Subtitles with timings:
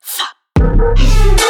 [0.00, 0.24] さ
[0.60, 1.49] あ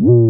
[0.00, 0.29] Woo!